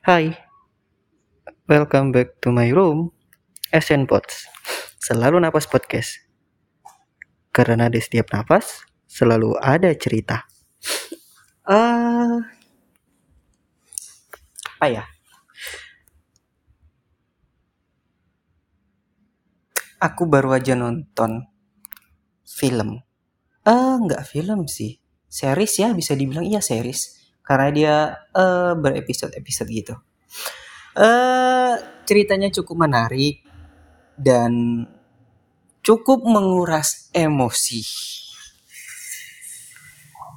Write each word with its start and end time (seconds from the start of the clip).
Hai, 0.00 0.32
welcome 1.68 2.08
back 2.08 2.40
to 2.40 2.48
my 2.48 2.72
room, 2.72 3.12
SN 3.68 4.08
Pods. 4.08 4.48
Selalu 4.96 5.44
napas 5.44 5.68
podcast. 5.68 6.24
Karena 7.52 7.92
di 7.92 8.00
setiap 8.00 8.32
napas 8.32 8.80
selalu 9.04 9.60
ada 9.60 9.92
cerita. 9.92 10.48
Ah, 11.68 12.40
apa 14.80 14.86
ya? 14.88 15.04
Aku 20.00 20.24
baru 20.24 20.56
aja 20.56 20.72
nonton 20.72 21.44
film. 22.48 23.04
Eh, 23.68 23.94
nggak 24.00 24.24
film 24.24 24.64
sih. 24.64 24.96
Series 25.28 25.76
ya, 25.76 25.92
bisa 25.92 26.16
dibilang 26.16 26.48
iya 26.48 26.64
series. 26.64 27.19
Karena 27.50 27.68
dia 27.74 27.96
eh 28.30 28.72
berepisode-episode 28.78 29.70
gitu. 29.74 29.94
Eh, 30.94 31.74
ceritanya 32.06 32.46
cukup 32.54 32.86
menarik 32.86 33.42
dan 34.14 34.86
cukup 35.82 36.22
menguras 36.22 37.10
emosi. 37.10 37.82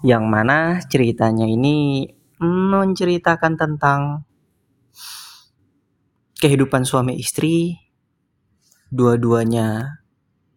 Yang 0.02 0.26
mana 0.26 0.82
ceritanya 0.90 1.46
ini 1.46 2.10
menceritakan 2.42 3.54
tentang 3.62 4.02
kehidupan 6.42 6.84
suami 6.84 7.16
istri, 7.22 7.78
dua-duanya 8.92 10.02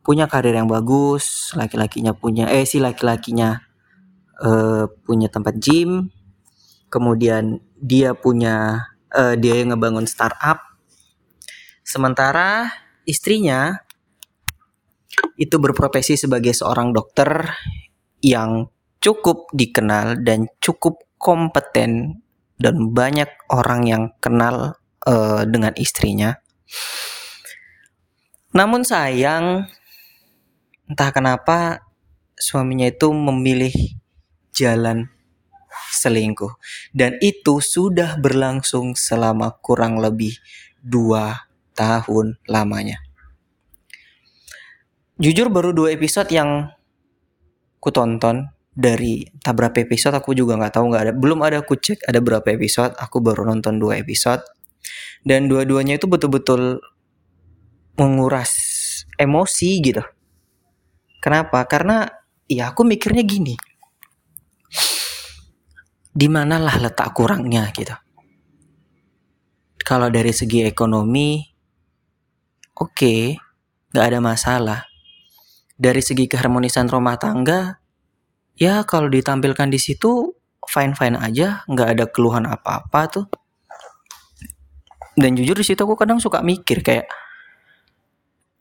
punya 0.02 0.26
karir 0.26 0.56
yang 0.56 0.66
bagus, 0.66 1.54
laki-lakinya 1.54 2.10
punya 2.16 2.50
eh 2.50 2.66
si 2.66 2.82
laki-lakinya 2.82 3.58
eh, 4.42 4.84
punya 5.06 5.30
tempat 5.30 5.54
gym, 5.62 6.10
kemudian 6.88 7.60
dia 7.76 8.16
punya 8.16 8.86
eh, 9.12 9.34
dia 9.38 9.60
yang 9.60 9.74
ngebangun 9.74 10.08
startup, 10.08 10.62
sementara 11.86 12.70
istrinya 13.06 13.86
itu 15.40 15.56
berprofesi 15.56 16.16
sebagai 16.16 16.52
seorang 16.52 16.92
dokter 16.92 17.56
yang 18.20 18.68
cukup 19.00 19.48
dikenal 19.54 20.20
dan 20.24 20.50
cukup 20.60 21.04
kompeten 21.16 22.20
dan 22.56 22.76
banyak 22.92 23.28
orang 23.52 23.82
yang 23.86 24.02
kenal 24.18 24.76
eh, 25.04 25.42
dengan 25.48 25.72
istrinya. 25.76 26.36
Namun 28.56 28.88
sayang 28.88 29.68
entah 30.86 31.10
kenapa 31.12 31.84
suaminya 32.38 32.88
itu 32.88 33.10
memilih 33.10 33.74
jalan 34.54 35.12
selingkuh. 35.92 36.58
Dan 36.92 37.16
itu 37.20 37.60
sudah 37.60 38.18
berlangsung 38.18 38.96
selama 38.98 39.56
kurang 39.60 40.00
lebih 40.00 40.36
dua 40.80 41.48
tahun 41.76 42.40
lamanya. 42.48 43.00
Jujur 45.16 45.48
baru 45.48 45.72
dua 45.72 45.96
episode 45.96 46.28
yang 46.28 46.68
ku 47.80 47.88
tonton 47.88 48.52
dari 48.76 49.24
tak 49.40 49.56
berapa 49.56 49.88
episode 49.88 50.12
aku 50.12 50.36
juga 50.36 50.60
nggak 50.60 50.76
tahu 50.76 50.92
nggak 50.92 51.02
ada 51.08 51.12
belum 51.16 51.40
ada 51.40 51.64
aku 51.64 51.80
cek 51.80 52.04
ada 52.04 52.20
berapa 52.20 52.44
episode 52.52 52.92
aku 53.00 53.24
baru 53.24 53.48
nonton 53.48 53.80
dua 53.80 54.00
episode. 54.00 54.44
Dan 55.26 55.50
dua-duanya 55.50 55.98
itu 55.98 56.06
betul-betul 56.06 56.78
menguras 57.98 58.52
emosi 59.18 59.82
gitu. 59.82 60.04
Kenapa? 61.18 61.66
Karena 61.66 62.06
ya 62.46 62.70
aku 62.70 62.86
mikirnya 62.86 63.26
gini 63.26 63.58
di 66.16 66.32
manalah 66.32 66.80
letak 66.80 67.12
kurangnya 67.12 67.68
gitu. 67.76 67.92
Kalau 69.84 70.08
dari 70.08 70.32
segi 70.32 70.64
ekonomi 70.64 71.44
oke 72.72 72.96
okay, 72.96 73.20
nggak 73.92 74.06
ada 74.08 74.20
masalah. 74.24 74.80
Dari 75.76 76.00
segi 76.00 76.24
keharmonisan 76.24 76.88
rumah 76.88 77.20
tangga 77.20 77.76
ya 78.56 78.80
kalau 78.88 79.12
ditampilkan 79.12 79.68
di 79.68 79.76
situ 79.76 80.32
fine 80.64 80.96
fine 80.96 81.20
aja 81.20 81.60
nggak 81.68 81.88
ada 81.92 82.04
keluhan 82.08 82.48
apa 82.48 82.80
apa 82.80 83.00
tuh. 83.12 83.26
Dan 85.20 85.36
jujur 85.36 85.60
di 85.60 85.68
situ 85.68 85.84
aku 85.84 86.00
kadang 86.00 86.16
suka 86.16 86.40
mikir 86.40 86.80
kayak 86.80 87.12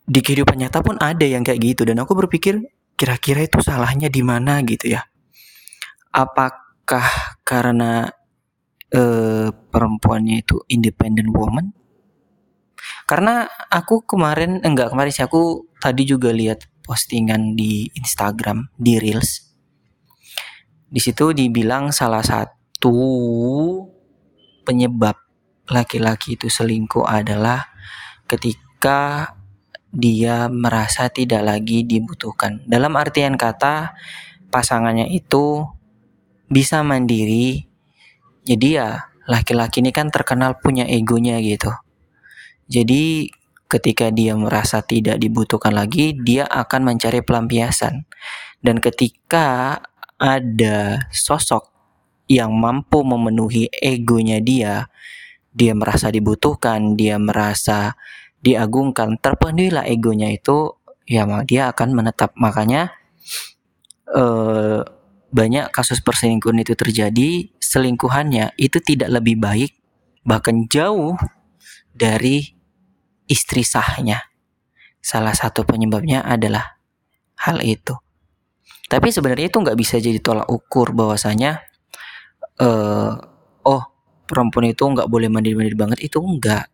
di 0.05 0.19
kehidupan 0.19 0.59
nyata 0.59 0.83
pun 0.83 0.99
ada 0.99 1.23
yang 1.23 1.41
kayak 1.41 1.63
gitu 1.63 1.87
dan 1.87 2.03
aku 2.03 2.13
berpikir 2.19 2.61
kira-kira 2.99 3.47
itu 3.47 3.63
salahnya 3.63 4.11
di 4.11 4.21
mana 4.21 4.59
gitu 4.67 4.91
ya? 4.91 5.07
Apakah 6.15 6.64
karena 7.41 8.09
eh, 8.93 9.49
perempuannya 9.51 10.45
itu 10.45 10.61
independent 10.69 11.29
woman 11.33 11.73
karena 13.09 13.49
aku 13.69 14.05
kemarin 14.05 14.61
enggak 14.61 14.93
kemarin 14.93 15.13
sih 15.13 15.25
aku 15.25 15.69
tadi 15.81 16.05
juga 16.05 16.29
lihat 16.29 16.69
postingan 16.85 17.57
di 17.57 17.89
Instagram 17.97 18.69
di 18.77 19.01
Reels 19.01 19.45
di 20.85 21.01
situ 21.01 21.33
dibilang 21.33 21.89
salah 21.89 22.21
satu 22.21 22.93
penyebab 24.65 25.17
laki-laki 25.69 26.37
itu 26.37 26.49
selingkuh 26.49 27.05
adalah 27.05 27.73
ketika 28.29 29.33
dia 29.95 30.51
merasa 30.51 31.07
tidak 31.07 31.41
lagi 31.41 31.87
dibutuhkan. 31.87 32.61
Dalam 32.67 32.93
artian 32.99 33.39
kata 33.39 33.95
pasangannya 34.51 35.07
itu 35.09 35.65
bisa 36.49 36.81
mandiri. 36.85 37.65
Jadi 38.45 38.67
ya 38.77 39.09
laki-laki 39.25 39.81
ini 39.81 39.89
kan 39.89 40.13
terkenal 40.13 40.61
punya 40.61 40.85
egonya 40.85 41.41
gitu. 41.41 41.73
Jadi 42.69 43.29
ketika 43.65 44.13
dia 44.13 44.37
merasa 44.37 44.81
tidak 44.85 45.17
dibutuhkan 45.17 45.73
lagi, 45.73 46.13
dia 46.13 46.45
akan 46.45 46.93
mencari 46.93 47.25
pelampiasan. 47.25 48.05
Dan 48.61 48.81
ketika 48.81 49.81
ada 50.17 51.05
sosok 51.11 51.69
yang 52.25 52.53
mampu 52.57 53.05
memenuhi 53.05 53.69
egonya 53.69 54.41
dia, 54.41 54.89
dia 55.53 55.73
merasa 55.77 56.09
dibutuhkan, 56.09 56.97
dia 56.97 57.21
merasa 57.21 57.93
diagungkan, 58.41 59.17
terpenuhilah 59.21 59.85
egonya 59.89 60.29
itu, 60.33 60.73
ya 61.05 61.25
dia 61.45 61.69
akan 61.73 61.89
menetap. 61.93 62.33
Makanya 62.37 62.93
eh, 64.09 64.81
banyak 65.31 65.69
kasus 65.73 66.01
perselingkuhan 66.01 66.61
itu 66.61 66.73
terjadi, 66.77 67.49
selingkuhannya 67.57 68.55
itu 68.59 68.77
tidak 68.81 69.09
lebih 69.21 69.39
baik, 69.41 69.71
bahkan 70.25 70.65
jauh 70.69 71.17
dari 71.91 72.55
istri 73.29 73.65
sahnya. 73.65 74.25
Salah 75.01 75.37
satu 75.37 75.65
penyebabnya 75.65 76.25
adalah 76.25 76.77
hal 77.37 77.61
itu. 77.61 77.93
Tapi 78.85 79.09
sebenarnya 79.09 79.49
itu 79.49 79.57
nggak 79.61 79.77
bisa 79.77 79.97
jadi 79.97 80.21
tolak 80.21 80.45
ukur 80.45 80.93
bahwasanya 80.93 81.61
uh, 82.61 83.17
oh 83.65 83.83
perempuan 84.29 84.73
itu 84.73 84.85
nggak 84.85 85.09
boleh 85.09 85.29
mandiri-mandiri 85.29 85.77
banget 85.77 85.99
itu 86.05 86.21
enggak. 86.21 86.69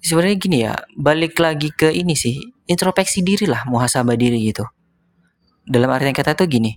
Sebenarnya 0.00 0.36
gini 0.40 0.58
ya, 0.64 0.74
balik 0.96 1.36
lagi 1.36 1.68
ke 1.76 1.92
ini 1.92 2.16
sih, 2.16 2.40
introspeksi 2.64 3.20
diri 3.20 3.44
lah, 3.44 3.68
muhasabah 3.68 4.16
diri 4.16 4.40
gitu. 4.48 4.64
Dalam 5.68 5.92
artian 5.92 6.16
kata 6.16 6.32
tuh 6.32 6.48
gini, 6.48 6.72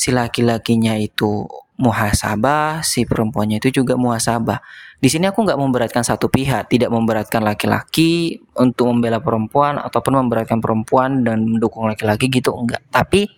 si 0.00 0.16
laki-lakinya 0.16 0.96
itu 0.96 1.44
muhasabah, 1.76 2.80
si 2.80 3.04
perempuannya 3.04 3.60
itu 3.60 3.84
juga 3.84 4.00
muhasabah. 4.00 4.64
Di 4.96 5.08
sini 5.12 5.28
aku 5.28 5.44
nggak 5.44 5.60
memberatkan 5.60 6.00
satu 6.00 6.32
pihak, 6.32 6.72
tidak 6.72 6.88
memberatkan 6.88 7.44
laki-laki 7.44 8.40
untuk 8.56 8.88
membela 8.88 9.20
perempuan 9.20 9.76
ataupun 9.76 10.24
memberatkan 10.24 10.64
perempuan 10.64 11.20
dan 11.20 11.44
mendukung 11.44 11.84
laki-laki 11.84 12.32
gitu 12.32 12.52
enggak. 12.56 12.80
Tapi 12.88 13.28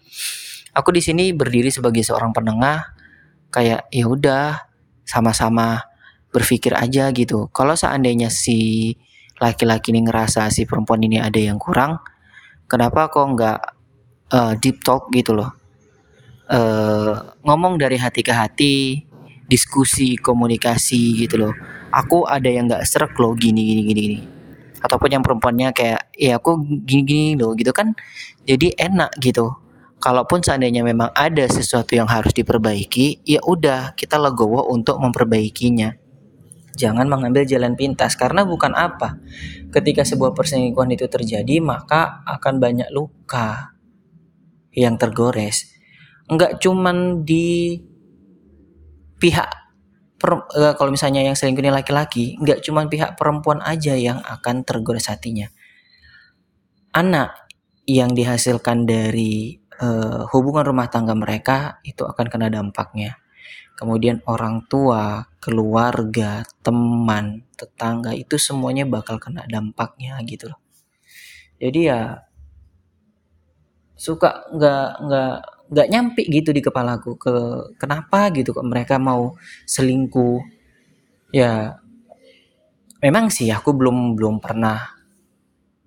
aku 0.74 0.94
di 0.94 1.02
sini 1.02 1.34
berdiri 1.34 1.70
sebagai 1.70 2.06
seorang 2.06 2.30
penengah 2.30 2.94
kayak 3.50 3.90
ya 3.90 4.06
udah 4.06 4.66
sama-sama 5.02 5.82
berpikir 6.30 6.78
aja 6.78 7.10
gitu. 7.10 7.50
Kalau 7.50 7.74
seandainya 7.74 8.30
si 8.30 8.90
laki-laki 9.42 9.90
ini 9.90 10.06
ngerasa 10.06 10.46
si 10.54 10.62
perempuan 10.66 11.02
ini 11.02 11.18
ada 11.18 11.38
yang 11.38 11.58
kurang, 11.58 11.98
kenapa 12.70 13.10
kok 13.10 13.26
nggak 13.34 13.60
uh, 14.34 14.54
deep 14.58 14.82
talk 14.82 15.10
gitu 15.14 15.34
loh? 15.34 15.61
Uh, 16.52 17.32
ngomong 17.48 17.80
dari 17.80 17.96
hati 17.96 18.20
ke 18.20 18.28
hati, 18.28 19.08
diskusi, 19.48 20.20
komunikasi 20.20 21.24
gitu 21.24 21.48
loh. 21.48 21.54
Aku 21.88 22.28
ada 22.28 22.44
yang 22.44 22.68
nggak 22.68 22.84
serak 22.84 23.16
loh 23.16 23.32
gini 23.32 23.64
gini 23.64 23.82
gini 23.88 24.00
gini. 24.00 24.20
Ataupun 24.84 25.16
yang 25.16 25.24
perempuannya 25.24 25.72
kayak 25.72 26.12
ya 26.12 26.36
aku 26.36 26.60
gini 26.84 27.02
gini 27.08 27.28
loh 27.40 27.56
gitu 27.56 27.72
kan. 27.72 27.96
Jadi 28.44 28.76
enak 28.76 29.16
gitu. 29.24 29.48
Kalaupun 29.96 30.44
seandainya 30.44 30.84
memang 30.84 31.14
ada 31.16 31.46
sesuatu 31.48 31.96
yang 31.96 32.10
harus 32.10 32.36
diperbaiki, 32.36 33.24
ya 33.24 33.40
udah 33.40 33.96
kita 33.96 34.20
legowo 34.20 34.68
untuk 34.68 35.00
memperbaikinya. 35.00 35.94
Jangan 36.76 37.08
mengambil 37.08 37.48
jalan 37.48 37.78
pintas 37.80 38.12
karena 38.18 38.44
bukan 38.44 38.76
apa. 38.76 39.16
Ketika 39.72 40.04
sebuah 40.04 40.36
perselingkuhan 40.36 40.92
itu 40.92 41.08
terjadi, 41.08 41.64
maka 41.64 42.20
akan 42.28 42.60
banyak 42.60 42.92
luka 42.92 43.78
yang 44.74 45.00
tergores. 45.00 45.71
Enggak 46.30 46.62
cuman 46.62 47.26
di 47.26 47.78
pihak 49.18 49.48
per, 50.22 50.46
uh, 50.54 50.74
kalau 50.78 50.94
misalnya 50.94 51.22
yang 51.26 51.34
selingkuh 51.34 51.62
ini 51.62 51.74
laki-laki, 51.74 52.38
nggak 52.38 52.62
cuma 52.62 52.86
pihak 52.86 53.18
perempuan 53.18 53.58
aja 53.62 53.98
yang 53.98 54.22
akan 54.22 54.62
tergores 54.62 55.10
hatinya. 55.10 55.50
Anak 56.94 57.50
yang 57.86 58.14
dihasilkan 58.14 58.86
dari 58.86 59.58
uh, 59.82 60.30
hubungan 60.30 60.62
rumah 60.62 60.86
tangga 60.86 61.18
mereka 61.18 61.82
itu 61.82 62.06
akan 62.06 62.26
kena 62.30 62.46
dampaknya. 62.46 63.18
Kemudian 63.74 64.22
orang 64.30 64.62
tua, 64.70 65.26
keluarga, 65.42 66.46
teman, 66.62 67.42
tetangga 67.58 68.14
itu 68.14 68.38
semuanya 68.38 68.86
bakal 68.86 69.18
kena 69.18 69.42
dampaknya 69.50 70.22
gitu 70.22 70.54
loh. 70.54 70.60
Jadi 71.58 71.90
ya 71.90 72.22
suka 73.98 74.50
nggak 74.54 74.86
nggak 75.02 75.36
nggak 75.72 75.88
nyampe 75.88 76.22
gitu 76.28 76.52
di 76.52 76.60
kepalaku 76.60 77.16
ke 77.16 77.34
kenapa 77.80 78.28
gitu 78.36 78.52
kok 78.52 78.68
mereka 78.68 79.00
mau 79.00 79.32
selingkuh. 79.64 80.44
Ya 81.32 81.80
memang 83.00 83.32
sih 83.32 83.48
aku 83.48 83.72
belum 83.72 84.14
belum 84.14 84.36
pernah 84.38 84.92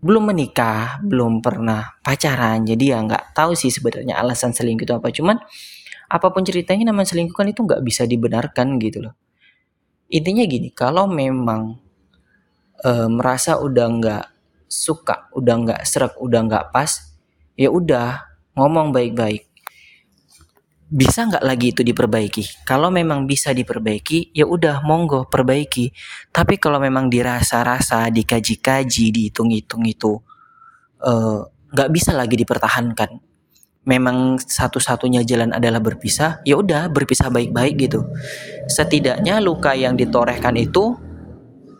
belum 0.01 0.33
menikah 0.33 0.99
belum 1.05 1.45
pernah 1.45 2.01
pacaran. 2.01 2.65
Jadi 2.65 2.93
ya 2.93 2.99
nggak 3.05 3.37
tahu 3.37 3.53
sih 3.53 3.69
sebenarnya 3.69 4.17
alasan 4.17 4.51
selingkuh 4.57 4.85
itu 4.89 4.93
apa. 4.97 5.13
Cuman 5.13 5.37
apa 6.05 6.27
pun 6.33 6.41
ceritanya 6.41 6.89
namanya 6.89 7.13
selingkuh 7.13 7.37
kan 7.37 7.49
itu 7.49 7.61
nggak 7.61 7.81
bisa 7.85 8.09
dibenarkan 8.09 8.81
gitu 8.81 9.05
loh. 9.05 9.13
Intinya 10.09 10.45
gini 10.45 10.69
kalau 10.73 11.09
memang 11.09 11.77
e, 12.81 12.91
merasa 13.09 13.57
udah 13.57 13.87
nggak 13.89 14.25
suka 14.69 15.29
udah 15.33 15.55
nggak 15.65 15.81
serak 15.85 16.13
udah 16.21 16.41
nggak 16.45 16.65
pas 16.69 16.89
ya 17.57 17.69
udah 17.73 18.21
ngomong 18.53 18.93
baik-baik 18.93 19.44
bisa 20.95 21.27
nggak 21.27 21.43
lagi 21.43 21.75
itu 21.75 21.83
diperbaiki? 21.83 22.63
Kalau 22.63 22.87
memang 22.87 23.27
bisa 23.27 23.51
diperbaiki, 23.51 24.31
ya 24.31 24.47
udah 24.47 24.79
monggo 24.87 25.27
perbaiki. 25.27 25.91
Tapi 26.31 26.55
kalau 26.55 26.79
memang 26.79 27.11
dirasa-rasa, 27.11 28.07
dikaji-kaji, 28.07 29.11
dihitung-hitung 29.11 29.83
itu 29.83 30.15
eh, 31.03 31.39
nggak 31.75 31.89
uh, 31.91 31.93
bisa 31.93 32.15
lagi 32.15 32.39
dipertahankan. 32.39 33.19
Memang 33.85 34.39
satu-satunya 34.39 35.27
jalan 35.27 35.51
adalah 35.51 35.83
berpisah, 35.83 36.39
ya 36.47 36.55
udah 36.57 36.87
berpisah 36.87 37.27
baik-baik 37.27 37.75
gitu. 37.75 38.07
Setidaknya 38.71 39.43
luka 39.43 39.75
yang 39.75 39.99
ditorehkan 39.99 40.55
itu 40.55 40.95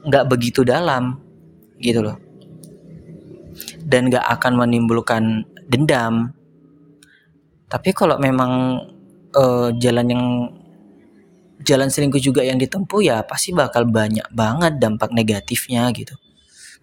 nggak 0.06 0.28
begitu 0.28 0.68
dalam, 0.68 1.18
gitu 1.80 2.04
loh. 2.04 2.20
Dan 3.80 4.12
nggak 4.12 4.28
akan 4.28 4.54
menimbulkan 4.60 5.48
dendam. 5.72 6.36
Tapi 7.66 7.90
kalau 7.98 8.22
memang 8.22 8.78
uh, 9.36 9.70
jalan 9.78 10.06
yang 10.10 10.24
jalan 11.62 11.90
selingkuh 11.92 12.22
juga 12.22 12.42
yang 12.42 12.56
ditempuh 12.56 13.02
ya 13.04 13.22
pasti 13.28 13.52
bakal 13.52 13.88
banyak 13.88 14.26
banget 14.32 14.80
dampak 14.80 15.12
negatifnya 15.12 15.92
gitu. 15.94 16.16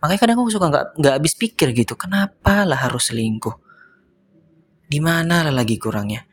Makanya 0.02 0.20
kadang 0.20 0.37
aku 0.43 0.50
suka 0.50 0.66
nggak 0.69 0.87
nggak 0.99 1.14
habis 1.14 1.34
pikir 1.38 1.72
gitu, 1.72 1.94
kenapa 1.94 2.66
lah 2.66 2.76
harus 2.76 3.10
selingkuh? 3.14 3.54
Di 4.90 4.99
mana 4.99 5.46
lah 5.46 5.54
lagi 5.54 5.78
kurangnya? 5.78 6.26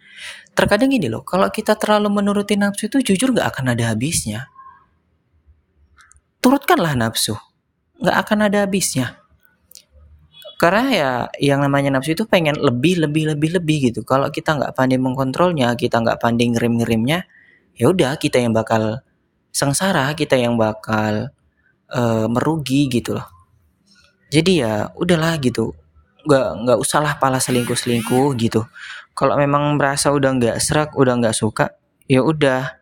Terkadang 0.57 0.91
gini 0.91 1.07
loh, 1.07 1.21
kalau 1.21 1.47
kita 1.47 1.77
terlalu 1.77 2.09
menuruti 2.11 2.57
nafsu 2.59 2.89
itu 2.89 3.13
jujur 3.13 3.31
nggak 3.31 3.47
akan 3.55 3.77
ada 3.77 3.93
habisnya. 3.93 4.49
Turutkanlah 6.41 6.97
nafsu, 6.97 7.37
nggak 8.01 8.17
akan 8.25 8.39
ada 8.49 8.65
habisnya 8.65 9.28
karena 10.59 10.83
ya 10.91 11.11
yang 11.39 11.63
namanya 11.63 11.95
nafsu 11.95 12.19
itu 12.19 12.27
pengen 12.27 12.59
lebih 12.59 12.99
lebih 12.99 13.31
lebih 13.31 13.55
lebih 13.55 13.77
gitu. 13.89 14.03
Kalau 14.03 14.27
kita 14.27 14.59
nggak 14.59 14.75
pandai 14.75 14.99
mengkontrolnya 14.99 15.71
kita 15.79 16.03
nggak 16.03 16.19
pandai 16.19 16.51
ngerim 16.51 16.83
ngerimnya 16.83 17.23
ya 17.79 17.87
udah 17.87 18.19
kita 18.19 18.43
yang 18.43 18.51
bakal 18.51 18.99
sengsara 19.55 20.11
kita 20.19 20.35
yang 20.35 20.59
bakal 20.59 21.31
uh, 21.95 22.27
merugi 22.27 22.91
gitu 22.91 23.15
loh. 23.15 23.23
Jadi 24.27 24.59
ya 24.59 24.91
udahlah 24.99 25.39
gitu. 25.39 25.71
Nggak 26.27 26.47
nggak 26.67 26.77
usahlah 26.83 27.15
pala 27.23 27.39
selingkuh 27.39 27.79
selingkuh 27.79 28.35
gitu. 28.35 28.67
Kalau 29.15 29.39
memang 29.39 29.79
merasa 29.79 30.11
udah 30.11 30.35
nggak 30.35 30.57
serak 30.59 30.91
udah 30.99 31.23
nggak 31.23 31.35
suka 31.39 31.71
ya 32.11 32.19
udah. 32.19 32.75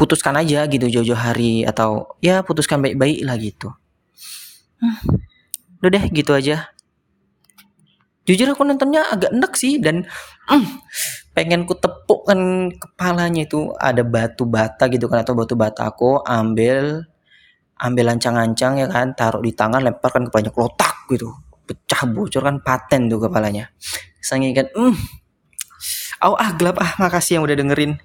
Putuskan 0.00 0.32
aja 0.40 0.64
gitu 0.64 0.88
jauh-jauh 0.88 1.18
hari 1.18 1.68
atau 1.68 2.16
ya 2.24 2.40
putuskan 2.40 2.80
baik-baik 2.80 3.20
lah 3.20 3.36
gitu 3.36 3.68
Udah 5.78 5.90
deh 5.94 6.04
gitu 6.10 6.34
aja. 6.34 6.70
Jujur 8.28 8.52
aku 8.52 8.60
nontonnya 8.66 9.08
agak 9.08 9.32
enak 9.32 9.56
sih 9.56 9.80
dan 9.80 10.04
mm, 10.50 10.66
pengen 11.32 11.64
ku 11.64 11.72
tepuk 11.78 12.28
kan 12.28 12.68
kepalanya 12.74 13.46
itu. 13.48 13.72
Ada 13.78 14.04
batu 14.04 14.44
bata 14.44 14.90
gitu 14.92 15.08
kan 15.08 15.24
atau 15.24 15.32
batu 15.32 15.56
bata 15.56 15.88
aku 15.88 16.20
ambil 16.26 17.08
ambil 17.78 18.04
lancang-lancang 18.10 18.82
ya 18.82 18.90
kan 18.90 19.14
taruh 19.14 19.38
di 19.38 19.54
tangan 19.54 19.80
lemparkan 19.80 20.28
ke 20.28 20.30
banyak 20.34 20.54
lotak 20.54 21.08
gitu. 21.08 21.30
Pecah 21.68 22.04
bocor 22.10 22.42
kan 22.44 22.56
paten 22.60 23.08
tuh 23.08 23.22
kepalanya. 23.22 23.72
Sangat 24.20 24.52
kan 24.52 24.66
mm, 24.76 24.94
oh 26.26 26.34
ah 26.34 26.50
gelap 26.58 26.76
ah 26.82 26.92
makasih 26.98 27.38
yang 27.38 27.44
udah 27.46 27.56
dengerin 27.56 27.96